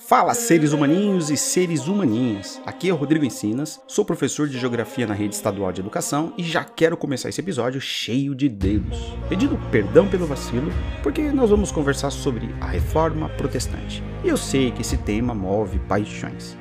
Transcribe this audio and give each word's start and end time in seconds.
Fala 0.00 0.34
seres 0.34 0.72
humaninhos 0.72 1.30
e 1.30 1.36
seres 1.36 1.86
humaninhas. 1.86 2.60
Aqui 2.66 2.88
é 2.88 2.92
o 2.92 2.96
Rodrigo 2.96 3.24
Ensinas, 3.24 3.80
sou 3.86 4.04
professor 4.04 4.48
de 4.48 4.58
Geografia 4.58 5.06
na 5.06 5.14
Rede 5.14 5.36
Estadual 5.36 5.72
de 5.72 5.82
Educação 5.82 6.32
e 6.36 6.42
já 6.42 6.64
quero 6.64 6.96
começar 6.96 7.28
esse 7.28 7.40
episódio 7.40 7.80
cheio 7.80 8.34
de 8.34 8.48
dedos, 8.48 9.16
pedindo 9.28 9.56
perdão 9.70 10.08
pelo 10.08 10.26
vacilo, 10.26 10.72
porque 11.00 11.30
nós 11.30 11.50
vamos 11.50 11.70
conversar 11.70 12.10
sobre 12.10 12.52
a 12.60 12.66
Reforma 12.66 13.28
Protestante. 13.28 14.02
E 14.24 14.28
eu 14.28 14.36
sei 14.36 14.72
que 14.72 14.82
esse 14.82 14.96
tema 14.96 15.32
move 15.32 15.78
paixões. 15.78 16.56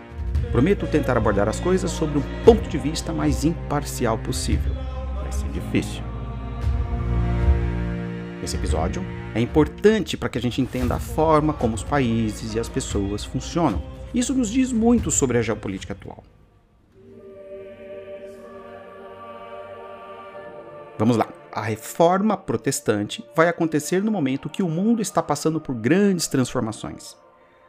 Prometo 0.51 0.85
tentar 0.85 1.17
abordar 1.17 1.49
as 1.49 1.59
coisas 1.59 1.89
sobre 1.89 2.19
um 2.19 2.23
ponto 2.45 2.69
de 2.69 2.77
vista 2.77 3.11
mais 3.11 3.43
imparcial 3.43 4.19
possível. 4.19 4.72
Ser 5.33 5.49
difícil. 5.49 6.03
Esse 8.43 8.55
episódio 8.55 9.03
é 9.33 9.39
importante 9.39 10.15
para 10.15 10.29
que 10.29 10.37
a 10.37 10.41
gente 10.41 10.61
entenda 10.61 10.95
a 10.95 10.99
forma 10.99 11.53
como 11.53 11.73
os 11.73 11.83
países 11.83 12.53
e 12.53 12.59
as 12.59 12.69
pessoas 12.69 13.25
funcionam. 13.25 13.81
Isso 14.13 14.33
nos 14.33 14.49
diz 14.49 14.71
muito 14.71 15.09
sobre 15.09 15.37
a 15.37 15.41
geopolítica 15.41 15.93
atual. 15.93 16.23
Vamos 20.99 21.17
lá. 21.17 21.27
A 21.51 21.61
reforma 21.61 22.37
protestante 22.37 23.23
vai 23.35 23.47
acontecer 23.47 24.03
no 24.03 24.11
momento 24.11 24.49
que 24.49 24.61
o 24.61 24.69
mundo 24.69 25.01
está 25.01 25.21
passando 25.21 25.59
por 25.59 25.73
grandes 25.73 26.27
transformações. 26.27 27.17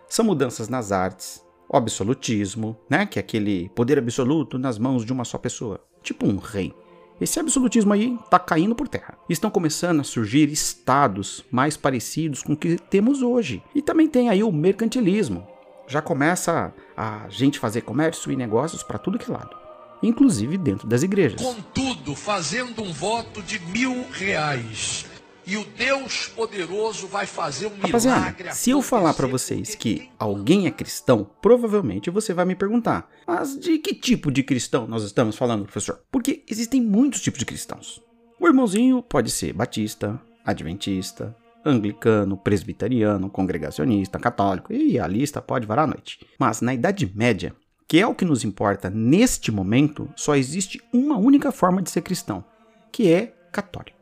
São 0.09 0.25
mudanças 0.25 0.69
nas 0.69 0.93
artes, 0.93 1.43
o 1.69 1.77
absolutismo, 1.77 2.77
né, 2.91 3.07
que 3.07 3.19
é 3.19 3.21
aquele 3.21 3.71
poder 3.71 3.99
absoluto 3.99 4.59
nas 4.59 4.79
mãos 4.79 5.05
de 5.05 5.13
uma 5.13 5.25
só 5.25 5.39
pessoa, 5.39 5.81
tipo 6.03 6.27
um 6.27 6.37
rei. 6.37 6.75
Esse 7.21 7.39
absolutismo 7.39 7.93
aí 7.93 8.19
está 8.25 8.39
caindo 8.39 8.75
por 8.75 8.89
terra. 8.89 9.17
Estão 9.29 9.51
começando 9.51 10.01
a 10.01 10.05
surgir 10.05 10.51
estados 10.51 11.45
mais 11.51 11.77
parecidos 11.77 12.43
com 12.43 12.55
o 12.55 12.57
que 12.57 12.77
temos 12.77 13.23
hoje. 13.23 13.63
E 13.75 13.81
também 13.81 14.09
tem 14.09 14.29
aí 14.29 14.43
o 14.43 14.51
mercantilismo. 14.51 15.47
Já 15.87 16.03
começa 16.03 16.73
a 16.97 17.27
gente 17.29 17.59
fazer 17.59 17.83
comércio 17.83 18.33
e 18.33 18.37
negócios 18.37 18.83
para 18.83 18.99
tudo 18.99 19.19
que 19.19 19.31
é 19.31 19.35
lado, 19.35 19.55
inclusive 20.03 20.57
dentro 20.57 20.89
das 20.89 21.03
igrejas. 21.03 21.41
Contudo, 21.41 22.17
fazendo 22.17 22.83
um 22.83 22.93
voto 22.93 23.43
de 23.43 23.59
mil 23.61 24.07
reais 24.11 25.07
e 25.47 25.57
o 25.57 25.65
Deus 25.65 26.29
poderoso 26.29 27.07
vai 27.07 27.27
fazer 27.27 27.67
um 27.67 27.79
Rapaziada, 27.79 28.21
milagre. 28.21 28.55
se 28.55 28.71
eu 28.71 28.81
falar 28.81 29.15
para 29.15 29.27
vocês 29.27 29.75
que 29.75 30.11
alguém 30.19 30.67
é 30.67 30.71
cristão, 30.71 31.29
provavelmente 31.43 32.11
você 32.11 32.33
vai 32.33 32.45
me 32.45 32.55
perguntar: 32.55 33.09
mas 33.27 33.59
de 33.59 33.79
que 33.79 33.95
tipo 33.95 34.31
de 34.31 34.43
cristão 34.43 34.87
nós 34.87 35.03
estamos 35.03 35.37
falando, 35.37 35.65
professor? 35.65 36.01
Porque 36.11 36.45
existem 36.49 36.81
muitos 36.81 37.21
tipos 37.21 37.39
de 37.39 37.47
cristãos. 37.47 38.03
O 38.41 38.47
irmãozinho 38.47 39.03
pode 39.03 39.31
ser 39.31 39.53
batista, 39.53 40.21
adventista, 40.45 41.35
anglicano, 41.65 42.37
presbiteriano, 42.37 43.31
congregacionista, 43.31 44.19
católico, 44.19 44.73
e 44.73 44.99
a 44.99 45.07
lista 45.07 45.41
pode 45.41 45.67
varar 45.67 45.85
à 45.85 45.89
noite. 45.89 46.27
Mas 46.39 46.61
na 46.61 46.75
Idade 46.75 47.11
Média, 47.15 47.55
que 47.89 47.99
é 47.99 48.07
o 48.07 48.15
que 48.15 48.25
nos 48.25 48.45
importa 48.45 48.91
neste 48.91 49.51
momento, 49.51 50.11
só 50.17 50.35
existe 50.35 50.81
uma 50.93 51.17
única 51.17 51.53
forma 51.53 51.81
de 51.81 51.91
ser 51.91 52.03
cristão, 52.03 52.45
que 52.93 53.11
é 53.11 53.35
católico. 53.53 53.94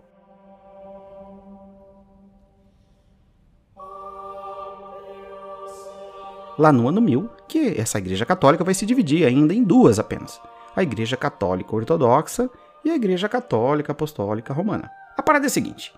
Lá 6.59 6.73
no 6.73 6.89
ano 6.89 7.01
1000, 7.01 7.29
que 7.49 7.79
essa 7.79 7.99
igreja 7.99 8.27
católica 8.27 8.65
vai 8.65 8.75
se 8.75 8.87
dividir 8.87 9.27
ainda 9.27 9.55
em 9.55 9.63
duas 9.63 9.99
apenas: 9.99 10.41
a 10.75 10.83
igreja 10.83 11.17
católica 11.17 11.75
ortodoxa 11.75 12.49
e 12.85 12.91
a 12.91 12.95
igreja 12.95 13.29
católica 13.29 13.93
apostólica 13.93 14.53
romana. 14.53 14.91
A 15.17 15.23
parada 15.23 15.47
é 15.47 15.49
a 15.49 15.51
seguinte: 15.51 15.95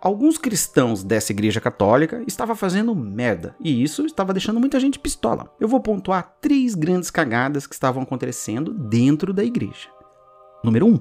alguns 0.00 0.38
cristãos 0.38 1.02
dessa 1.02 1.32
igreja 1.32 1.60
católica 1.60 2.22
estavam 2.26 2.54
fazendo 2.54 2.94
merda 2.94 3.54
e 3.60 3.82
isso 3.82 4.04
estava 4.06 4.32
deixando 4.32 4.60
muita 4.60 4.80
gente 4.80 4.98
pistola. 4.98 5.50
Eu 5.60 5.68
vou 5.68 5.80
pontuar 5.80 6.36
três 6.40 6.74
grandes 6.74 7.10
cagadas 7.10 7.66
que 7.66 7.74
estavam 7.74 8.02
acontecendo 8.02 8.72
dentro 8.72 9.32
da 9.32 9.44
igreja. 9.44 9.88
Número 10.62 10.86
1: 10.86 10.90
um, 10.90 11.00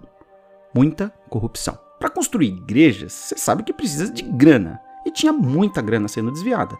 muita 0.73 1.13
corrupção. 1.29 1.77
Para 1.99 2.09
construir 2.09 2.47
igrejas, 2.47 3.13
você 3.13 3.37
sabe 3.37 3.63
que 3.63 3.71
precisa 3.71 4.11
de 4.11 4.23
grana 4.23 4.79
e 5.05 5.11
tinha 5.11 5.31
muita 5.31 5.81
grana 5.81 6.07
sendo 6.07 6.31
desviada. 6.31 6.77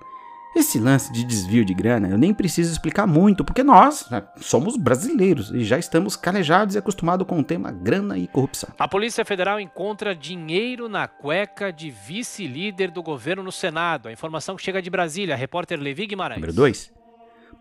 Esse 0.56 0.80
lance 0.80 1.12
de 1.12 1.24
desvio 1.24 1.66
de 1.66 1.74
grana 1.74 2.10
eu 2.10 2.18
nem 2.18 2.34
preciso 2.34 2.72
explicar 2.72 3.08
muito, 3.08 3.44
porque 3.44 3.64
nós 3.64 4.08
né, 4.10 4.24
somos 4.38 4.78
brasileiros 4.78 5.52
e 5.52 5.64
já 5.64 5.80
estamos 5.80 6.16
calejados 6.16 6.76
e 6.76 6.78
acostumados 6.78 7.26
com 7.26 7.40
o 7.40 7.44
tema 7.44 7.72
grana 7.72 8.18
e 8.18 8.28
corrupção. 8.28 8.70
A 8.78 8.88
Polícia 8.88 9.26
Federal 9.26 9.60
encontra 9.60 10.16
dinheiro 10.16 10.88
na 10.88 11.08
cueca 11.08 11.74
de 11.74 11.90
vice-líder 11.90 12.92
do 12.92 13.02
governo 13.02 13.42
no 13.42 13.52
Senado. 13.52 14.08
A 14.08 14.12
informação 14.12 14.58
chega 14.58 14.82
de 14.82 14.90
Brasília, 14.90 15.36
repórter 15.36 15.80
Levi 15.80 16.06
Guimarães. 16.06 16.40
Número 16.40 16.54
2. 16.54 16.92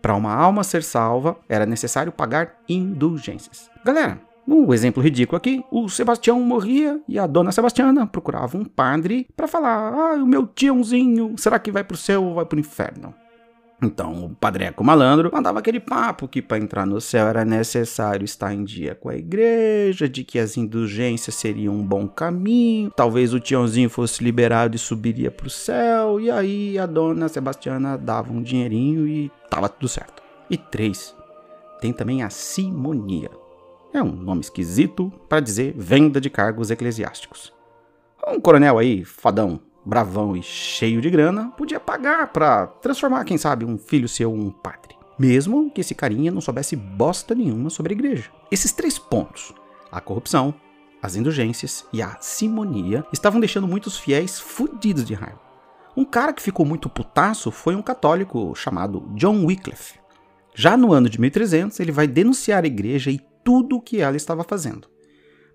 Para 0.01 0.15
uma 0.15 0.33
alma 0.35 0.63
ser 0.63 0.83
salva, 0.83 1.37
era 1.47 1.65
necessário 1.65 2.11
pagar 2.11 2.57
indulgências. 2.67 3.71
Galera, 3.83 4.19
no 4.45 4.73
exemplo 4.73 5.01
ridículo 5.01 5.37
aqui, 5.37 5.63
o 5.71 5.87
Sebastião 5.87 6.39
morria 6.39 6.99
e 7.07 7.17
a 7.17 7.25
dona 7.25 7.51
Sebastiana 7.51 8.05
procurava 8.05 8.57
um 8.57 8.65
padre 8.65 9.27
para 9.35 9.47
falar: 9.47 9.93
Ah, 9.93 10.15
o 10.15 10.27
meu 10.27 10.45
tiãozinho, 10.45 11.35
será 11.37 11.57
que 11.59 11.71
vai 11.71 11.83
pro 11.83 11.97
céu 11.97 12.23
ou 12.23 12.35
vai 12.35 12.45
pro 12.45 12.59
inferno? 12.59 13.13
Então, 13.81 14.25
o 14.25 14.29
padreco 14.29 14.81
malandro 14.81 15.29
mandava 15.33 15.59
aquele 15.59 15.79
papo 15.79 16.27
que 16.27 16.41
para 16.41 16.57
entrar 16.57 16.85
no 16.85 17.01
céu 17.01 17.27
era 17.27 17.43
necessário 17.43 18.23
estar 18.23 18.53
em 18.53 18.63
dia 18.63 18.95
com 18.95 19.09
a 19.09 19.15
igreja, 19.15 20.07
de 20.07 20.23
que 20.23 20.39
as 20.39 20.55
indulgências 20.55 21.35
seriam 21.35 21.73
um 21.73 21.85
bom 21.85 22.07
caminho, 22.07 22.91
talvez 22.95 23.33
o 23.33 23.41
tiãozinho 23.41 23.89
fosse 23.89 24.23
liberado 24.23 24.75
e 24.75 24.79
subiria 24.79 25.29
pro 25.29 25.49
céu, 25.49 26.19
e 26.19 26.31
aí 26.31 26.79
a 26.79 26.85
dona 26.85 27.27
Sebastiana 27.27 27.97
dava 27.97 28.31
um 28.31 28.41
dinheirinho 28.41 29.05
e 29.05 29.29
tava 29.49 29.67
tudo 29.67 29.89
certo. 29.89 30.23
E 30.49 30.55
três, 30.57 31.13
tem 31.81 31.91
também 31.91 32.23
a 32.23 32.29
simonia. 32.29 33.42
É 33.93 34.01
um 34.01 34.11
nome 34.11 34.41
esquisito 34.41 35.13
para 35.29 35.39
dizer 35.39 35.75
venda 35.77 36.19
de 36.19 36.27
cargos 36.27 36.71
eclesiásticos. 36.71 37.53
Um 38.27 38.41
coronel 38.41 38.79
aí, 38.79 39.05
fadão, 39.05 39.59
bravão 39.85 40.35
e 40.35 40.41
cheio 40.41 40.99
de 40.99 41.11
grana, 41.11 41.53
podia 41.55 41.79
pagar 41.79 42.33
para 42.33 42.65
transformar, 42.65 43.23
quem 43.23 43.37
sabe, 43.37 43.65
um 43.65 43.77
filho 43.77 44.09
seu 44.09 44.33
um 44.33 44.49
padre. 44.49 44.95
Mesmo 45.19 45.69
que 45.69 45.81
esse 45.81 45.93
carinha 45.93 46.31
não 46.31 46.41
soubesse 46.41 46.75
bosta 46.75 47.35
nenhuma 47.35 47.69
sobre 47.69 47.93
a 47.93 47.95
igreja. 47.95 48.31
Esses 48.51 48.71
três 48.71 48.97
pontos, 48.97 49.53
a 49.91 50.01
corrupção, 50.01 50.55
as 50.99 51.15
indulgências 51.15 51.85
e 51.93 52.01
a 52.01 52.17
simonia, 52.19 53.05
estavam 53.13 53.39
deixando 53.39 53.67
muitos 53.67 53.95
fiéis 53.95 54.39
fudidos 54.39 55.05
de 55.05 55.13
raiva. 55.13 55.39
Um 55.95 56.03
cara 56.03 56.33
que 56.33 56.41
ficou 56.41 56.65
muito 56.65 56.89
putaço 56.89 57.51
foi 57.51 57.75
um 57.75 57.81
católico 57.83 58.55
chamado 58.55 59.01
John 59.13 59.45
Wycliffe. 59.45 59.99
Já 60.55 60.75
no 60.75 60.91
ano 60.91 61.07
de 61.07 61.21
1300, 61.21 61.79
ele 61.79 61.91
vai 61.91 62.07
denunciar 62.07 62.63
a 62.63 62.67
igreja 62.67 63.11
e 63.11 63.19
tudo 63.43 63.77
o 63.77 63.81
que 63.81 63.99
ela 63.99 64.15
estava 64.15 64.43
fazendo. 64.43 64.87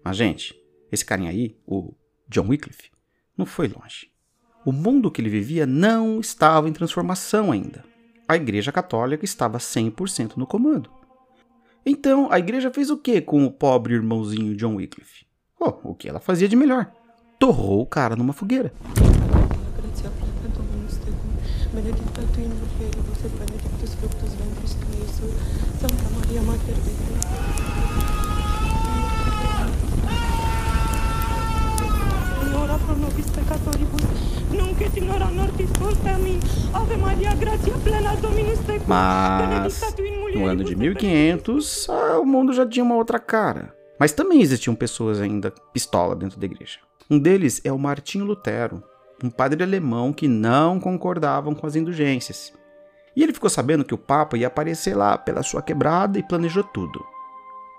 Mas, 0.04 0.16
gente, 0.16 0.54
esse 0.90 1.04
carinha 1.04 1.30
aí, 1.30 1.56
o 1.66 1.94
John 2.28 2.48
Wycliffe, 2.48 2.90
não 3.36 3.46
foi 3.46 3.68
longe. 3.68 4.10
O 4.64 4.72
mundo 4.72 5.10
que 5.10 5.20
ele 5.20 5.30
vivia 5.30 5.66
não 5.66 6.20
estava 6.20 6.68
em 6.68 6.72
transformação 6.72 7.50
ainda. 7.52 7.84
A 8.26 8.36
Igreja 8.36 8.70
Católica 8.70 9.24
estava 9.24 9.58
100% 9.58 10.36
no 10.36 10.46
comando. 10.46 10.90
Então, 11.90 12.30
a 12.30 12.38
igreja 12.38 12.70
fez 12.70 12.90
o 12.90 12.98
que 12.98 13.20
com 13.22 13.46
o 13.46 13.50
pobre 13.50 13.94
irmãozinho 13.94 14.54
John 14.54 14.74
Wycliffe? 14.74 15.26
Oh, 15.58 15.90
o 15.90 15.94
que 15.94 16.06
ela 16.06 16.20
fazia 16.20 16.46
de 16.46 16.54
melhor? 16.54 16.92
Torrou 17.38 17.80
o 17.80 17.86
cara 17.86 18.14
numa 18.14 18.34
fogueira. 18.34 18.74
Gratia 18.94 20.10
plena 20.10 20.54
Dominus 20.54 20.98
tecum, 20.98 21.34
benedicta 21.72 22.22
tu 22.32 22.40
in 22.40 22.52
mulieribus 22.60 23.24
et 23.24 23.32
benedictus 23.38 23.94
fructus 23.94 24.32
ventris 24.38 24.74
tui, 24.80 25.00
Iesus. 25.00 25.34
Santa 25.80 26.08
Maria 26.16 26.42
Mater 26.42 26.74
Dei. 26.84 26.96
Ora 32.54 32.78
pro 32.78 32.96
nobis 32.96 33.30
peccatoribus, 33.30 34.02
nunc 34.50 34.80
et 34.80 34.96
in 34.96 35.10
hora 35.10 35.30
mortis 35.30 35.70
nostra. 35.80 36.14
Amin. 36.14 36.40
Ave 36.72 36.96
Maria, 36.96 37.34
gratia 37.34 37.74
plena 37.84 38.16
Dominus 38.16 38.58
tecum, 38.60 38.86
Mas 38.86 39.94
tu 39.94 40.02
no 40.38 40.46
ano 40.46 40.64
de 40.64 40.74
mulieribus 40.74 41.02
et 41.02 41.04
1500, 41.04 41.88
ah, 41.90 42.18
o 42.18 42.24
mundo 42.24 42.52
já 42.52 42.66
tinha 42.66 42.84
uma 42.84 42.94
outra 42.96 43.18
cara. 43.18 43.74
Mas 43.98 44.12
também 44.12 44.40
existiam 44.40 44.74
pessoas 44.74 45.20
ainda 45.20 45.52
pistola 45.72 46.14
dentro 46.14 46.38
da 46.38 46.46
igreja. 46.46 46.78
Um 47.10 47.18
deles 47.18 47.60
é 47.64 47.72
o 47.72 47.78
Martinho 47.78 48.24
Lutero, 48.24 48.82
um 49.22 49.30
padre 49.30 49.62
alemão 49.62 50.12
que 50.12 50.28
não 50.28 50.78
concordavam 50.78 51.54
com 51.54 51.66
as 51.66 51.76
indulgências. 51.76 52.52
E 53.16 53.22
ele 53.22 53.32
ficou 53.32 53.50
sabendo 53.50 53.84
que 53.84 53.94
o 53.94 53.98
Papa 53.98 54.36
ia 54.36 54.46
aparecer 54.46 54.96
lá 54.96 55.18
pela 55.18 55.42
sua 55.42 55.62
quebrada 55.62 56.18
e 56.18 56.22
planejou 56.22 56.62
tudo. 56.62 57.04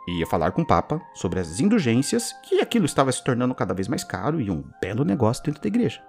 Ia 0.07 0.25
falar 0.25 0.51
com 0.51 0.63
o 0.63 0.67
Papa 0.67 1.01
sobre 1.13 1.39
as 1.39 1.59
indulgências, 1.59 2.33
que 2.43 2.59
aquilo 2.59 2.85
estava 2.85 3.11
se 3.11 3.23
tornando 3.23 3.55
cada 3.55 3.73
vez 3.73 3.87
mais 3.87 4.03
caro 4.03 4.41
e 4.41 4.49
um 4.49 4.63
belo 4.81 5.05
negócio 5.05 5.43
dentro 5.43 5.61
da 5.61 5.67
igreja. 5.67 6.01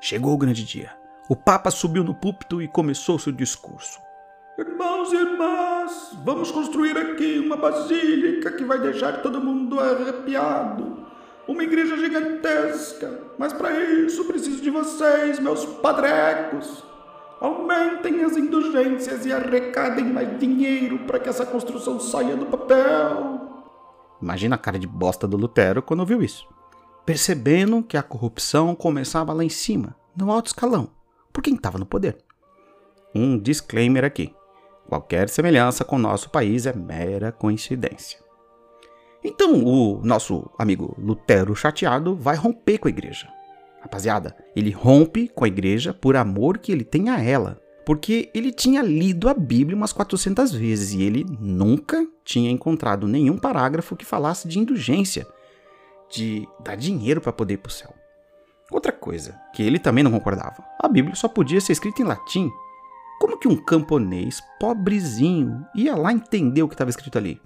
Chegou 0.00 0.34
o 0.34 0.38
grande 0.38 0.64
dia. 0.64 0.92
O 1.28 1.36
Papa 1.36 1.70
subiu 1.70 2.04
no 2.04 2.14
púlpito 2.14 2.60
e 2.60 2.68
começou 2.68 3.18
seu 3.18 3.32
discurso. 3.32 3.98
Irmãos 4.58 5.12
e 5.12 5.16
irmãs, 5.16 6.16
vamos 6.24 6.50
construir 6.50 6.96
aqui 6.96 7.38
uma 7.38 7.56
basílica 7.56 8.52
que 8.52 8.64
vai 8.64 8.78
deixar 8.78 9.22
todo 9.22 9.40
mundo 9.40 9.80
arrepiado. 9.80 11.01
Uma 11.46 11.64
igreja 11.64 11.96
gigantesca, 11.96 13.20
mas 13.36 13.52
para 13.52 13.72
isso 13.72 14.24
preciso 14.24 14.62
de 14.62 14.70
vocês, 14.70 15.40
meus 15.40 15.64
padrecos. 15.64 16.84
Aumentem 17.40 18.22
as 18.22 18.36
indulgências 18.36 19.26
e 19.26 19.32
arrecadem 19.32 20.04
mais 20.04 20.38
dinheiro 20.38 21.00
para 21.00 21.18
que 21.18 21.28
essa 21.28 21.44
construção 21.44 21.98
saia 21.98 22.36
do 22.36 22.46
papel. 22.46 23.40
Imagina 24.22 24.54
a 24.54 24.58
cara 24.58 24.78
de 24.78 24.86
bosta 24.86 25.26
do 25.26 25.36
Lutero 25.36 25.82
quando 25.82 26.00
ouviu 26.00 26.22
isso. 26.22 26.46
Percebendo 27.04 27.82
que 27.82 27.96
a 27.96 28.02
corrupção 28.02 28.76
começava 28.76 29.32
lá 29.32 29.42
em 29.42 29.48
cima, 29.48 29.96
no 30.16 30.30
alto 30.30 30.46
escalão, 30.46 30.90
por 31.32 31.42
quem 31.42 31.54
estava 31.54 31.76
no 31.76 31.84
poder. 31.84 32.18
Um 33.12 33.36
disclaimer 33.36 34.04
aqui: 34.04 34.32
qualquer 34.88 35.28
semelhança 35.28 35.84
com 35.84 35.98
nosso 35.98 36.30
país 36.30 36.66
é 36.66 36.72
mera 36.72 37.32
coincidência. 37.32 38.20
Então 39.24 39.64
o 39.64 40.00
nosso 40.04 40.50
amigo 40.58 40.94
Lutero 40.98 41.54
chateado 41.54 42.16
vai 42.16 42.36
romper 42.36 42.78
com 42.78 42.88
a 42.88 42.90
igreja. 42.90 43.28
Rapaziada, 43.80 44.36
ele 44.54 44.70
rompe 44.70 45.28
com 45.28 45.44
a 45.44 45.48
igreja 45.48 45.92
por 45.92 46.16
amor 46.16 46.58
que 46.58 46.70
ele 46.70 46.84
tem 46.84 47.08
a 47.08 47.22
ela. 47.22 47.60
Porque 47.84 48.30
ele 48.32 48.52
tinha 48.52 48.80
lido 48.80 49.28
a 49.28 49.34
Bíblia 49.34 49.76
umas 49.76 49.92
400 49.92 50.52
vezes 50.52 50.92
e 50.92 51.02
ele 51.02 51.26
nunca 51.40 52.06
tinha 52.24 52.50
encontrado 52.50 53.08
nenhum 53.08 53.36
parágrafo 53.36 53.96
que 53.96 54.04
falasse 54.04 54.46
de 54.46 54.60
indulgência, 54.60 55.26
de 56.08 56.46
dar 56.60 56.76
dinheiro 56.76 57.20
para 57.20 57.32
poder 57.32 57.54
ir 57.54 57.58
para 57.58 57.70
o 57.70 57.72
céu. 57.72 57.92
Outra 58.70 58.92
coisa 58.92 59.38
que 59.52 59.62
ele 59.62 59.80
também 59.80 60.04
não 60.04 60.12
concordava: 60.12 60.64
a 60.80 60.88
Bíblia 60.88 61.16
só 61.16 61.26
podia 61.26 61.60
ser 61.60 61.72
escrita 61.72 62.02
em 62.02 62.04
latim. 62.04 62.50
Como 63.18 63.38
que 63.38 63.48
um 63.48 63.56
camponês 63.56 64.40
pobrezinho 64.60 65.66
ia 65.74 65.96
lá 65.96 66.12
entender 66.12 66.62
o 66.62 66.68
que 66.68 66.74
estava 66.74 66.90
escrito 66.90 67.18
ali? 67.18 67.40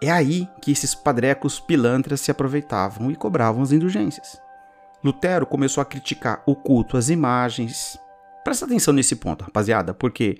É 0.00 0.10
aí 0.10 0.48
que 0.60 0.70
esses 0.70 0.94
padrecos 0.94 1.58
pilantras 1.58 2.20
se 2.20 2.30
aproveitavam 2.30 3.10
e 3.10 3.16
cobravam 3.16 3.62
as 3.62 3.72
indulgências. 3.72 4.40
Lutero 5.02 5.46
começou 5.46 5.80
a 5.80 5.84
criticar 5.84 6.42
o 6.46 6.54
culto 6.54 6.96
às 6.96 7.08
imagens. 7.08 7.98
Presta 8.44 8.66
atenção 8.66 8.92
nesse 8.92 9.16
ponto, 9.16 9.44
rapaziada, 9.44 9.94
porque 9.94 10.36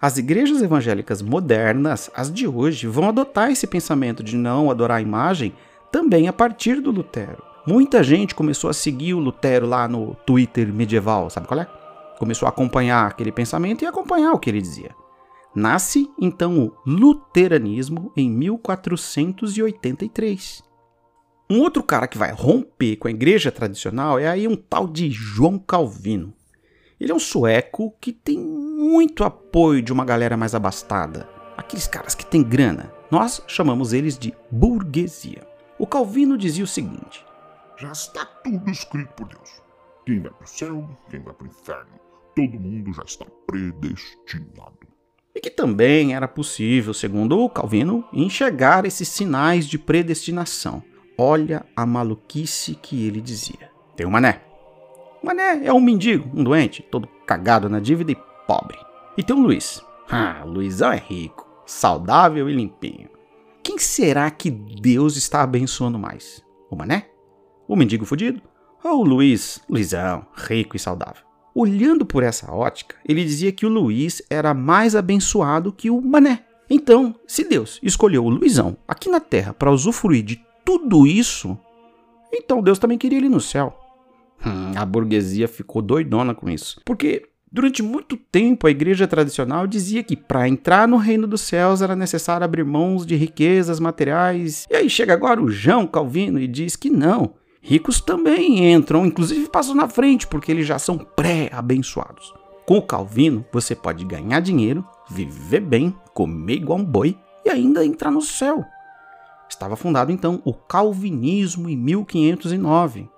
as 0.00 0.16
igrejas 0.16 0.62
evangélicas 0.62 1.20
modernas, 1.20 2.10
as 2.14 2.32
de 2.32 2.46
hoje, 2.46 2.86
vão 2.86 3.08
adotar 3.08 3.50
esse 3.50 3.66
pensamento 3.66 4.22
de 4.22 4.36
não 4.36 4.70
adorar 4.70 4.98
a 4.98 5.02
imagem 5.02 5.54
também 5.90 6.28
a 6.28 6.32
partir 6.32 6.80
do 6.80 6.90
Lutero. 6.90 7.42
Muita 7.66 8.02
gente 8.02 8.34
começou 8.34 8.70
a 8.70 8.72
seguir 8.72 9.14
o 9.14 9.18
Lutero 9.18 9.66
lá 9.66 9.86
no 9.86 10.14
Twitter 10.26 10.72
medieval, 10.72 11.28
sabe 11.28 11.46
qual 11.46 11.60
é? 11.60 11.66
Começou 12.18 12.46
a 12.46 12.50
acompanhar 12.50 13.06
aquele 13.06 13.32
pensamento 13.32 13.82
e 13.82 13.86
acompanhar 13.86 14.32
o 14.32 14.38
que 14.38 14.48
ele 14.48 14.62
dizia. 14.62 14.94
Nasce 15.54 16.10
então 16.20 16.58
o 16.58 16.72
luteranismo 16.86 18.12
em 18.16 18.30
1483. 18.30 20.62
Um 21.50 21.60
outro 21.60 21.82
cara 21.82 22.06
que 22.06 22.16
vai 22.16 22.30
romper 22.30 22.94
com 22.96 23.08
a 23.08 23.10
igreja 23.10 23.50
tradicional 23.50 24.16
é 24.16 24.28
aí 24.28 24.46
um 24.46 24.54
tal 24.54 24.86
de 24.86 25.10
João 25.10 25.58
Calvino. 25.58 26.32
Ele 27.00 27.10
é 27.10 27.14
um 27.14 27.18
sueco 27.18 27.92
que 28.00 28.12
tem 28.12 28.38
muito 28.38 29.24
apoio 29.24 29.82
de 29.82 29.92
uma 29.92 30.04
galera 30.04 30.36
mais 30.36 30.54
abastada, 30.54 31.28
aqueles 31.56 31.88
caras 31.88 32.14
que 32.14 32.24
têm 32.24 32.44
grana. 32.44 32.94
Nós 33.10 33.42
chamamos 33.48 33.92
eles 33.92 34.16
de 34.16 34.32
burguesia. 34.52 35.44
O 35.76 35.86
Calvino 35.86 36.38
dizia 36.38 36.62
o 36.62 36.68
seguinte: 36.68 37.26
Já 37.76 37.90
está 37.90 38.24
tudo 38.24 38.70
escrito 38.70 39.12
por 39.14 39.26
Deus. 39.26 39.60
Quem 40.06 40.20
vai 40.20 40.30
para 40.30 40.44
o 40.44 40.48
céu, 40.48 40.88
quem 41.10 41.20
vai 41.20 41.34
para 41.34 41.44
o 41.44 41.48
inferno. 41.48 42.00
Todo 42.36 42.60
mundo 42.60 42.92
já 42.92 43.02
está 43.02 43.26
predestinado 43.48 44.78
e 45.34 45.40
que 45.40 45.50
também 45.50 46.14
era 46.14 46.26
possível, 46.26 46.92
segundo 46.92 47.38
o 47.38 47.48
Calvino, 47.48 48.04
enxergar 48.12 48.84
esses 48.84 49.08
sinais 49.08 49.66
de 49.66 49.78
predestinação. 49.78 50.82
Olha 51.16 51.64
a 51.76 51.84
maluquice 51.84 52.74
que 52.74 53.06
ele 53.06 53.20
dizia. 53.20 53.70
Tem 53.94 54.06
o 54.06 54.10
Mané. 54.10 54.42
O 55.22 55.26
Mané 55.26 55.66
é 55.66 55.72
um 55.72 55.80
mendigo, 55.80 56.30
um 56.34 56.42
doente, 56.42 56.82
todo 56.82 57.08
cagado 57.26 57.68
na 57.68 57.78
dívida 57.78 58.12
e 58.12 58.18
pobre. 58.46 58.78
E 59.16 59.22
tem 59.22 59.36
o 59.36 59.40
Luiz. 59.40 59.84
Ah, 60.08 60.42
Luizão 60.44 60.90
é 60.90 60.96
rico, 60.96 61.46
saudável 61.66 62.48
e 62.48 62.52
limpinho. 62.52 63.08
Quem 63.62 63.78
será 63.78 64.30
que 64.30 64.50
Deus 64.50 65.16
está 65.16 65.42
abençoando 65.42 65.98
mais? 65.98 66.42
O 66.70 66.74
Mané? 66.74 67.10
O 67.68 67.76
mendigo 67.76 68.04
fudido? 68.04 68.42
Ou 68.82 69.02
o 69.02 69.04
Luiz, 69.04 69.60
Luizão, 69.68 70.26
rico 70.34 70.74
e 70.74 70.80
saudável? 70.80 71.29
Olhando 71.60 72.06
por 72.06 72.22
essa 72.22 72.50
ótica, 72.50 72.96
ele 73.06 73.22
dizia 73.22 73.52
que 73.52 73.66
o 73.66 73.68
Luiz 73.68 74.22
era 74.30 74.54
mais 74.54 74.96
abençoado 74.96 75.70
que 75.70 75.90
o 75.90 76.00
Mané. 76.00 76.42
Então, 76.70 77.14
se 77.26 77.44
Deus 77.44 77.78
escolheu 77.82 78.24
o 78.24 78.30
Luizão 78.30 78.78
aqui 78.88 79.10
na 79.10 79.20
terra 79.20 79.52
para 79.52 79.70
usufruir 79.70 80.24
de 80.24 80.42
tudo 80.64 81.06
isso, 81.06 81.58
então 82.32 82.62
Deus 82.62 82.78
também 82.78 82.96
queria 82.96 83.18
ele 83.18 83.28
no 83.28 83.42
céu. 83.42 83.78
Hum, 84.42 84.72
a 84.74 84.86
burguesia 84.86 85.46
ficou 85.46 85.82
doidona 85.82 86.34
com 86.34 86.48
isso. 86.48 86.80
Porque 86.82 87.28
durante 87.52 87.82
muito 87.82 88.16
tempo 88.16 88.66
a 88.66 88.70
igreja 88.70 89.06
tradicional 89.06 89.66
dizia 89.66 90.02
que 90.02 90.16
para 90.16 90.48
entrar 90.48 90.88
no 90.88 90.96
reino 90.96 91.26
dos 91.26 91.42
céus 91.42 91.82
era 91.82 91.94
necessário 91.94 92.42
abrir 92.42 92.64
mãos 92.64 93.04
de 93.04 93.16
riquezas 93.16 93.78
materiais. 93.78 94.66
E 94.70 94.76
aí 94.76 94.88
chega 94.88 95.12
agora 95.12 95.42
o 95.42 95.50
João 95.50 95.86
Calvino 95.86 96.40
e 96.40 96.48
diz 96.48 96.74
que 96.74 96.88
não. 96.88 97.34
Ricos 97.62 98.00
também 98.00 98.72
entram, 98.72 99.04
inclusive 99.04 99.48
passam 99.48 99.74
na 99.74 99.86
frente, 99.86 100.26
porque 100.26 100.50
eles 100.50 100.66
já 100.66 100.78
são 100.78 100.96
pré-abençoados. 100.96 102.32
Com 102.66 102.78
o 102.78 102.82
Calvino, 102.82 103.44
você 103.52 103.74
pode 103.74 104.04
ganhar 104.04 104.40
dinheiro, 104.40 104.84
viver 105.10 105.60
bem, 105.60 105.94
comer 106.14 106.54
igual 106.54 106.78
um 106.78 106.84
boi 106.84 107.18
e 107.44 107.50
ainda 107.50 107.84
entrar 107.84 108.10
no 108.10 108.22
céu. 108.22 108.64
Estava 109.48 109.76
fundado 109.76 110.10
então 110.10 110.40
o 110.44 110.54
Calvinismo 110.54 111.68
em 111.68 111.76
1509. 111.76 113.10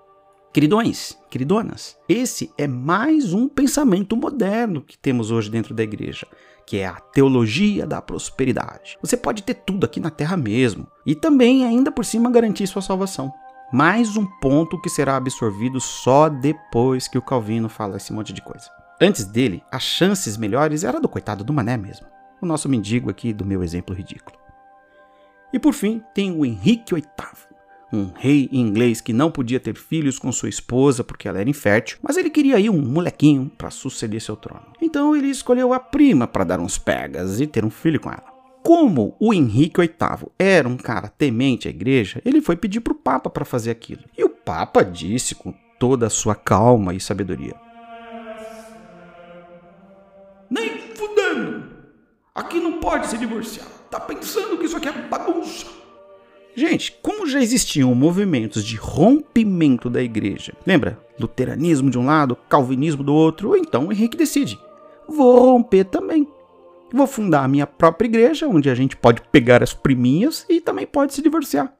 Queridões, 0.52 1.16
queridonas, 1.30 1.96
esse 2.08 2.52
é 2.58 2.66
mais 2.66 3.32
um 3.32 3.48
pensamento 3.48 4.16
moderno 4.16 4.82
que 4.82 4.98
temos 4.98 5.30
hoje 5.30 5.50
dentro 5.50 5.72
da 5.72 5.82
igreja, 5.82 6.26
que 6.66 6.78
é 6.78 6.86
a 6.86 7.00
teologia 7.00 7.86
da 7.86 8.02
prosperidade. 8.02 8.98
Você 9.00 9.16
pode 9.16 9.42
ter 9.42 9.54
tudo 9.54 9.84
aqui 9.84 10.00
na 10.00 10.10
terra 10.10 10.36
mesmo 10.36 10.86
e 11.06 11.14
também 11.14 11.64
ainda 11.64 11.92
por 11.92 12.04
cima 12.04 12.30
garantir 12.30 12.66
sua 12.66 12.82
salvação 12.82 13.32
mais 13.72 14.18
um 14.18 14.26
ponto 14.26 14.78
que 14.78 14.90
será 14.90 15.16
absorvido 15.16 15.80
só 15.80 16.28
depois 16.28 17.08
que 17.08 17.16
o 17.16 17.22
Calvino 17.22 17.70
fala 17.70 17.96
esse 17.96 18.12
monte 18.12 18.30
de 18.30 18.42
coisa. 18.42 18.68
Antes 19.00 19.24
dele, 19.24 19.64
as 19.72 19.82
chances 19.82 20.36
melhores 20.36 20.84
era 20.84 21.00
do 21.00 21.08
coitado 21.08 21.42
do 21.42 21.54
Mané 21.54 21.78
mesmo, 21.78 22.06
o 22.40 22.46
nosso 22.46 22.68
mendigo 22.68 23.10
aqui 23.10 23.32
do 23.32 23.46
meu 23.46 23.64
exemplo 23.64 23.94
ridículo. 23.94 24.36
E 25.54 25.58
por 25.58 25.72
fim, 25.72 26.02
tem 26.14 26.30
o 26.30 26.44
Henrique 26.44 26.94
VIII, 26.94 27.04
um 27.92 28.10
rei 28.14 28.48
inglês 28.52 29.00
que 29.00 29.12
não 29.12 29.30
podia 29.30 29.58
ter 29.58 29.76
filhos 29.76 30.18
com 30.18 30.30
sua 30.30 30.50
esposa 30.50 31.02
porque 31.02 31.26
ela 31.26 31.40
era 31.40 31.48
infértil, 31.48 31.98
mas 32.02 32.18
ele 32.18 32.30
queria 32.30 32.56
aí 32.56 32.68
um 32.68 32.80
molequinho 32.80 33.50
para 33.56 33.70
suceder 33.70 34.20
seu 34.20 34.36
trono. 34.36 34.66
Então 34.82 35.16
ele 35.16 35.28
escolheu 35.28 35.72
a 35.72 35.80
prima 35.80 36.26
para 36.26 36.44
dar 36.44 36.60
uns 36.60 36.76
pegas 36.76 37.40
e 37.40 37.46
ter 37.46 37.64
um 37.64 37.70
filho 37.70 38.00
com 38.00 38.10
ela. 38.10 38.31
Como 38.62 39.16
o 39.18 39.34
Henrique 39.34 39.80
VIII 39.80 40.30
era 40.38 40.68
um 40.68 40.76
cara 40.76 41.08
temente 41.08 41.66
à 41.66 41.70
igreja, 41.70 42.22
ele 42.24 42.40
foi 42.40 42.56
pedir 42.56 42.80
para 42.80 42.92
o 42.92 42.96
Papa 42.96 43.28
para 43.28 43.44
fazer 43.44 43.70
aquilo. 43.70 44.02
E 44.16 44.22
o 44.22 44.28
Papa 44.28 44.84
disse 44.84 45.34
com 45.34 45.52
toda 45.78 46.06
a 46.06 46.10
sua 46.10 46.34
calma 46.34 46.94
e 46.94 47.00
sabedoria: 47.00 47.56
Nem 50.48 50.78
fudendo! 50.94 51.64
Aqui 52.34 52.60
não 52.60 52.78
pode 52.78 53.08
se 53.08 53.18
divorciar. 53.18 53.66
Tá 53.90 53.98
pensando 53.98 54.56
que 54.56 54.64
isso 54.64 54.76
aqui 54.76 54.88
é 54.88 54.92
bagunça? 54.92 55.66
Gente, 56.54 56.98
como 57.02 57.26
já 57.26 57.40
existiam 57.40 57.94
movimentos 57.94 58.64
de 58.64 58.76
rompimento 58.76 59.90
da 59.90 60.02
igreja, 60.02 60.52
lembra? 60.66 60.98
Luteranismo 61.18 61.90
de 61.90 61.98
um 61.98 62.04
lado, 62.04 62.36
calvinismo 62.48 63.02
do 63.02 63.14
outro, 63.14 63.56
então 63.56 63.90
Henrique 63.90 64.16
decide: 64.16 64.58
vou 65.08 65.38
romper 65.38 65.84
também. 65.84 66.28
Vou 66.92 67.06
fundar 67.06 67.44
a 67.44 67.48
minha 67.48 67.66
própria 67.66 68.06
igreja, 68.06 68.46
onde 68.46 68.68
a 68.68 68.74
gente 68.74 68.96
pode 68.96 69.22
pegar 69.32 69.62
as 69.62 69.72
priminhas 69.72 70.44
e 70.48 70.60
também 70.60 70.86
pode 70.86 71.14
se 71.14 71.22
divorciar. 71.22 71.72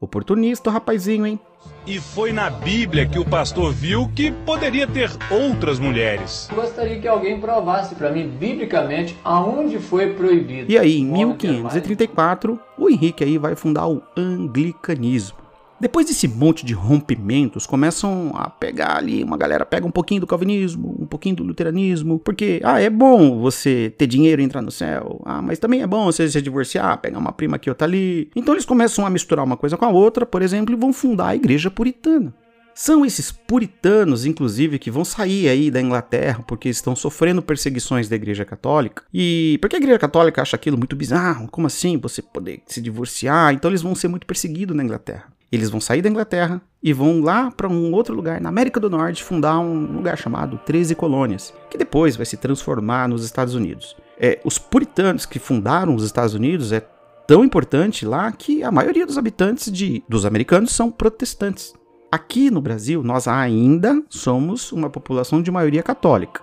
Oportunista, 0.00 0.70
rapazinho, 0.70 1.26
hein? 1.26 1.40
E 1.86 1.98
foi 1.98 2.32
na 2.32 2.50
Bíblia 2.50 3.06
que 3.06 3.18
o 3.18 3.24
pastor 3.24 3.72
viu 3.72 4.08
que 4.14 4.30
poderia 4.30 4.86
ter 4.86 5.10
outras 5.30 5.78
mulheres. 5.78 6.48
Gostaria 6.54 7.00
que 7.00 7.08
alguém 7.08 7.40
provasse 7.40 7.94
para 7.94 8.10
mim, 8.10 8.28
biblicamente, 8.28 9.18
aonde 9.24 9.78
foi 9.78 10.14
proibido. 10.14 10.70
E 10.70 10.78
aí, 10.78 10.98
em 10.98 11.06
1534, 11.06 12.60
o 12.78 12.88
Henrique 12.88 13.24
aí 13.24 13.38
vai 13.38 13.54
fundar 13.54 13.88
o 13.88 14.02
anglicanismo. 14.16 15.43
Depois 15.80 16.06
desse 16.06 16.28
monte 16.28 16.64
de 16.64 16.72
rompimentos, 16.72 17.66
começam 17.66 18.32
a 18.34 18.48
pegar 18.48 18.96
ali, 18.96 19.24
uma 19.24 19.36
galera 19.36 19.66
pega 19.66 19.86
um 19.86 19.90
pouquinho 19.90 20.20
do 20.20 20.26
calvinismo, 20.26 20.96
um 20.98 21.06
pouquinho 21.06 21.36
do 21.36 21.42
luteranismo, 21.42 22.18
porque, 22.18 22.60
ah, 22.62 22.80
é 22.80 22.88
bom 22.88 23.40
você 23.40 23.92
ter 23.98 24.06
dinheiro 24.06 24.40
e 24.40 24.44
entrar 24.44 24.62
no 24.62 24.70
céu, 24.70 25.20
ah, 25.24 25.42
mas 25.42 25.58
também 25.58 25.82
é 25.82 25.86
bom 25.86 26.04
você 26.04 26.28
se 26.28 26.40
divorciar, 26.40 26.98
pegar 26.98 27.18
uma 27.18 27.32
prima 27.32 27.56
aqui, 27.56 27.68
outra 27.68 27.86
ali. 27.86 28.30
Então 28.36 28.54
eles 28.54 28.64
começam 28.64 29.04
a 29.04 29.10
misturar 29.10 29.44
uma 29.44 29.56
coisa 29.56 29.76
com 29.76 29.84
a 29.84 29.90
outra, 29.90 30.24
por 30.24 30.42
exemplo, 30.42 30.74
e 30.74 30.78
vão 30.78 30.92
fundar 30.92 31.28
a 31.28 31.36
igreja 31.36 31.70
puritana. 31.70 32.32
São 32.74 33.06
esses 33.06 33.30
puritanos, 33.30 34.26
inclusive, 34.26 34.80
que 34.80 34.90
vão 34.90 35.04
sair 35.04 35.48
aí 35.48 35.70
da 35.70 35.80
Inglaterra 35.80 36.42
porque 36.46 36.68
estão 36.68 36.96
sofrendo 36.96 37.40
perseguições 37.40 38.08
da 38.08 38.16
Igreja 38.16 38.44
Católica. 38.44 39.04
E 39.14 39.58
porque 39.60 39.76
a 39.76 39.78
Igreja 39.78 39.98
Católica 39.98 40.42
acha 40.42 40.56
aquilo 40.56 40.76
muito 40.76 40.96
bizarro, 40.96 41.48
como 41.48 41.68
assim 41.68 41.96
você 41.98 42.20
poder 42.20 42.62
se 42.66 42.80
divorciar? 42.80 43.54
Então 43.54 43.70
eles 43.70 43.80
vão 43.80 43.94
ser 43.94 44.08
muito 44.08 44.26
perseguidos 44.26 44.76
na 44.76 44.82
Inglaterra. 44.82 45.33
Eles 45.54 45.70
vão 45.70 45.80
sair 45.80 46.02
da 46.02 46.08
Inglaterra 46.08 46.60
e 46.82 46.92
vão 46.92 47.20
lá 47.20 47.48
para 47.48 47.68
um 47.68 47.92
outro 47.92 48.12
lugar, 48.12 48.40
na 48.40 48.48
América 48.48 48.80
do 48.80 48.90
Norte, 48.90 49.22
fundar 49.22 49.60
um 49.60 49.98
lugar 49.98 50.18
chamado 50.18 50.58
13 50.66 50.96
Colônias, 50.96 51.54
que 51.70 51.78
depois 51.78 52.16
vai 52.16 52.26
se 52.26 52.36
transformar 52.36 53.08
nos 53.08 53.24
Estados 53.24 53.54
Unidos. 53.54 53.96
É, 54.18 54.40
os 54.44 54.58
puritanos 54.58 55.24
que 55.24 55.38
fundaram 55.38 55.94
os 55.94 56.02
Estados 56.02 56.34
Unidos 56.34 56.72
é 56.72 56.80
tão 57.24 57.44
importante 57.44 58.04
lá 58.04 58.32
que 58.32 58.64
a 58.64 58.72
maioria 58.72 59.06
dos 59.06 59.16
habitantes 59.16 59.70
de, 59.70 60.02
dos 60.08 60.26
americanos 60.26 60.72
são 60.72 60.90
protestantes. 60.90 61.72
Aqui 62.10 62.50
no 62.50 62.60
Brasil, 62.60 63.04
nós 63.04 63.28
ainda 63.28 64.02
somos 64.08 64.72
uma 64.72 64.90
população 64.90 65.40
de 65.40 65.52
maioria 65.52 65.84
católica. 65.84 66.42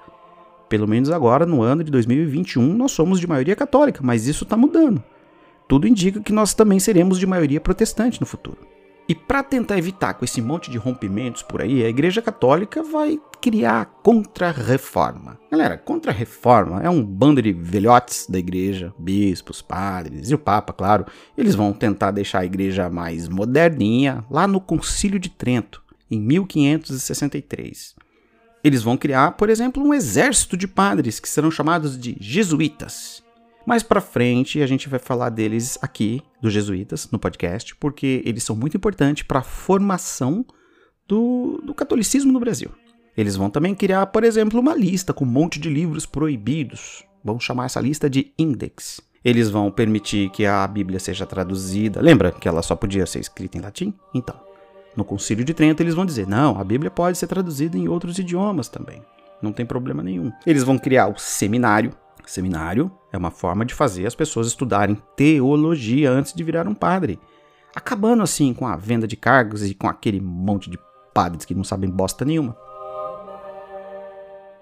Pelo 0.69 0.87
menos 0.87 1.09
agora, 1.09 1.45
no 1.45 1.61
ano 1.61 1.83
de 1.83 1.91
2021, 1.91 2.61
nós 2.77 2.93
somos 2.93 3.19
de 3.19 3.27
maioria 3.27 3.57
católica, 3.57 3.99
mas 4.01 4.25
isso 4.25 4.45
está 4.45 4.55
mudando. 4.55 5.03
Tudo 5.67 5.85
indica 5.85 6.21
que 6.21 6.31
nós 6.31 6.53
também 6.53 6.79
seremos 6.79 7.19
de 7.19 7.27
maioria 7.27 7.59
protestante 7.59 8.21
no 8.21 8.25
futuro. 8.25 8.70
E 9.11 9.15
para 9.15 9.43
tentar 9.43 9.77
evitar 9.77 10.13
com 10.13 10.23
esse 10.23 10.41
monte 10.41 10.71
de 10.71 10.77
rompimentos 10.77 11.43
por 11.43 11.61
aí, 11.61 11.83
a 11.83 11.89
Igreja 11.89 12.21
Católica 12.21 12.81
vai 12.81 13.19
criar 13.41 13.81
a 13.81 13.85
Contra-Reforma. 13.85 15.37
Galera, 15.51 15.77
Contra-Reforma 15.77 16.81
é 16.81 16.89
um 16.89 17.03
bando 17.03 17.41
de 17.41 17.51
velhotes 17.51 18.25
da 18.29 18.39
igreja, 18.39 18.93
bispos, 18.97 19.61
padres 19.61 20.29
e 20.29 20.33
o 20.33 20.39
Papa, 20.39 20.71
claro. 20.71 21.05
Eles 21.37 21.55
vão 21.55 21.73
tentar 21.73 22.11
deixar 22.11 22.39
a 22.39 22.45
igreja 22.45 22.89
mais 22.89 23.27
moderninha 23.27 24.23
lá 24.31 24.47
no 24.47 24.61
Concílio 24.61 25.19
de 25.19 25.27
Trento, 25.27 25.83
em 26.09 26.17
1563. 26.17 27.95
Eles 28.63 28.81
vão 28.81 28.95
criar, 28.95 29.31
por 29.31 29.49
exemplo, 29.49 29.83
um 29.83 29.93
exército 29.93 30.55
de 30.55 30.69
padres 30.69 31.19
que 31.19 31.27
serão 31.27 31.51
chamados 31.51 31.99
de 31.99 32.15
jesuítas. 32.17 33.21
Mais 33.65 33.83
para 33.83 34.01
frente 34.01 34.61
a 34.61 34.67
gente 34.67 34.89
vai 34.89 34.99
falar 34.99 35.29
deles 35.29 35.77
aqui, 35.81 36.21
dos 36.41 36.51
jesuítas, 36.51 37.09
no 37.11 37.19
podcast, 37.19 37.75
porque 37.75 38.21
eles 38.25 38.43
são 38.43 38.55
muito 38.55 38.77
importantes 38.77 39.23
para 39.23 39.39
a 39.39 39.43
formação 39.43 40.45
do, 41.07 41.61
do 41.63 41.73
catolicismo 41.73 42.31
no 42.31 42.39
Brasil. 42.39 42.71
Eles 43.15 43.35
vão 43.35 43.49
também 43.49 43.75
criar, 43.75 44.05
por 44.07 44.23
exemplo, 44.23 44.59
uma 44.59 44.73
lista 44.73 45.13
com 45.13 45.25
um 45.25 45.27
monte 45.27 45.59
de 45.59 45.69
livros 45.69 46.05
proibidos. 46.05 47.03
Vamos 47.23 47.43
chamar 47.43 47.65
essa 47.65 47.79
lista 47.79 48.09
de 48.09 48.33
index. 48.37 49.01
Eles 49.23 49.49
vão 49.49 49.69
permitir 49.69 50.29
que 50.31 50.45
a 50.45 50.65
Bíblia 50.67 50.99
seja 50.99 51.25
traduzida. 51.25 52.01
Lembra 52.01 52.31
que 52.31 52.47
ela 52.47 52.61
só 52.61 52.75
podia 52.75 53.05
ser 53.05 53.19
escrita 53.19 53.57
em 53.57 53.61
latim? 53.61 53.93
Então, 54.15 54.35
no 54.95 55.05
Concílio 55.05 55.45
de 55.45 55.53
Trento 55.53 55.83
eles 55.83 55.93
vão 55.93 56.05
dizer: 56.05 56.27
não, 56.27 56.59
a 56.59 56.63
Bíblia 56.63 56.89
pode 56.89 57.17
ser 57.17 57.27
traduzida 57.27 57.77
em 57.77 57.87
outros 57.87 58.17
idiomas 58.17 58.67
também. 58.67 59.01
Não 59.41 59.51
tem 59.51 59.65
problema 59.65 60.01
nenhum. 60.01 60.31
Eles 60.45 60.63
vão 60.63 60.77
criar 60.77 61.07
o 61.07 61.17
seminário. 61.17 61.91
Seminário 62.25 62.91
é 63.11 63.17
uma 63.17 63.31
forma 63.31 63.65
de 63.65 63.73
fazer 63.73 64.05
as 64.05 64.15
pessoas 64.15 64.47
estudarem 64.47 64.97
teologia 65.15 66.11
antes 66.11 66.33
de 66.33 66.43
virar 66.43 66.67
um 66.67 66.73
padre. 66.73 67.19
Acabando 67.75 68.23
assim 68.23 68.53
com 68.53 68.67
a 68.67 68.75
venda 68.75 69.07
de 69.07 69.15
cargos 69.15 69.63
e 69.63 69.73
com 69.73 69.87
aquele 69.87 70.19
monte 70.19 70.69
de 70.69 70.77
padres 71.13 71.45
que 71.45 71.55
não 71.55 71.63
sabem 71.63 71.89
bosta 71.89 72.25
nenhuma. 72.25 72.55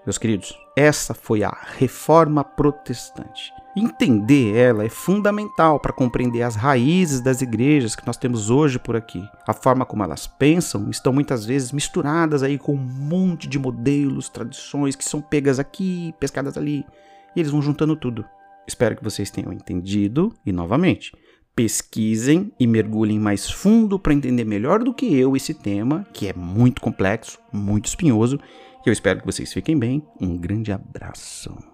Meus 0.06 0.16
queridos, 0.16 0.58
essa 0.76 1.12
foi 1.12 1.44
a 1.44 1.54
reforma 1.76 2.42
protestante. 2.42 3.52
Entender 3.76 4.56
ela 4.56 4.84
é 4.84 4.88
fundamental 4.88 5.78
para 5.78 5.92
compreender 5.92 6.42
as 6.42 6.56
raízes 6.56 7.20
das 7.20 7.42
igrejas 7.42 7.94
que 7.94 8.06
nós 8.06 8.16
temos 8.16 8.50
hoje 8.50 8.78
por 8.78 8.96
aqui. 8.96 9.22
A 9.46 9.52
forma 9.52 9.84
como 9.84 10.02
elas 10.02 10.26
pensam 10.26 10.90
estão 10.90 11.12
muitas 11.12 11.44
vezes 11.44 11.70
misturadas 11.70 12.42
aí 12.42 12.58
com 12.58 12.72
um 12.72 12.78
monte 12.78 13.46
de 13.46 13.58
modelos, 13.58 14.28
tradições 14.28 14.96
que 14.96 15.04
são 15.04 15.20
pegas 15.20 15.58
aqui, 15.58 16.14
pescadas 16.18 16.56
ali, 16.56 16.84
e 17.34 17.40
eles 17.40 17.50
vão 17.50 17.62
juntando 17.62 17.96
tudo. 17.96 18.24
Espero 18.66 18.96
que 18.96 19.04
vocês 19.04 19.30
tenham 19.30 19.52
entendido 19.52 20.32
e 20.44 20.52
novamente, 20.52 21.12
pesquisem 21.54 22.52
e 22.58 22.66
mergulhem 22.66 23.18
mais 23.18 23.50
fundo 23.50 23.98
para 23.98 24.14
entender 24.14 24.44
melhor 24.44 24.82
do 24.82 24.94
que 24.94 25.14
eu 25.14 25.36
esse 25.36 25.52
tema, 25.52 26.06
que 26.12 26.28
é 26.28 26.32
muito 26.32 26.80
complexo, 26.80 27.38
muito 27.52 27.86
espinhoso, 27.86 28.38
e 28.84 28.88
eu 28.88 28.92
espero 28.92 29.20
que 29.20 29.26
vocês 29.26 29.52
fiquem 29.52 29.78
bem. 29.78 30.02
Um 30.20 30.36
grande 30.36 30.72
abraço. 30.72 31.69